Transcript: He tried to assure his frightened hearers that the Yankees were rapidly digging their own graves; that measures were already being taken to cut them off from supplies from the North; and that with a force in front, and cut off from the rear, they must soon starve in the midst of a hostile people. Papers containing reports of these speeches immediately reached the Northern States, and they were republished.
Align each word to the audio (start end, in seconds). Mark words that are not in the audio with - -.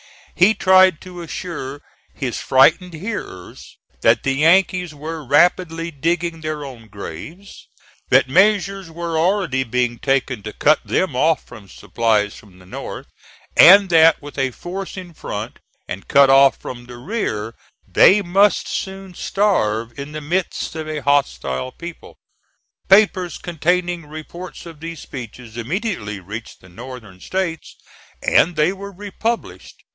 He 0.33 0.55
tried 0.55 0.99
to 1.01 1.21
assure 1.21 1.81
his 2.15 2.39
frightened 2.41 2.95
hearers 2.95 3.77
that 4.01 4.23
the 4.23 4.33
Yankees 4.33 4.95
were 4.95 5.23
rapidly 5.23 5.91
digging 5.91 6.41
their 6.41 6.65
own 6.65 6.87
graves; 6.87 7.67
that 8.09 8.27
measures 8.27 8.89
were 8.89 9.19
already 9.19 9.63
being 9.63 9.99
taken 9.99 10.41
to 10.41 10.53
cut 10.53 10.79
them 10.83 11.15
off 11.15 11.45
from 11.45 11.67
supplies 11.69 12.33
from 12.35 12.57
the 12.57 12.65
North; 12.65 13.05
and 13.55 13.89
that 13.91 14.19
with 14.19 14.39
a 14.39 14.49
force 14.49 14.97
in 14.97 15.13
front, 15.13 15.59
and 15.87 16.07
cut 16.07 16.31
off 16.31 16.57
from 16.57 16.85
the 16.87 16.97
rear, 16.97 17.53
they 17.87 18.23
must 18.23 18.67
soon 18.67 19.13
starve 19.13 19.93
in 19.99 20.11
the 20.13 20.21
midst 20.21 20.73
of 20.75 20.89
a 20.89 21.01
hostile 21.03 21.71
people. 21.71 22.17
Papers 22.89 23.37
containing 23.37 24.07
reports 24.07 24.65
of 24.65 24.79
these 24.79 25.01
speeches 25.01 25.55
immediately 25.57 26.19
reached 26.19 26.59
the 26.61 26.69
Northern 26.69 27.19
States, 27.19 27.75
and 28.23 28.55
they 28.55 28.73
were 28.73 28.91
republished. 28.91 29.83